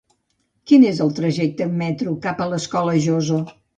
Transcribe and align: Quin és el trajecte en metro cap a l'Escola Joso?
Quin 0.69 0.85
és 0.91 1.01
el 1.05 1.13
trajecte 1.19 1.67
en 1.67 1.75
metro 1.83 2.15
cap 2.25 2.45
a 2.47 2.49
l'Escola 2.55 2.97
Joso? 3.09 3.39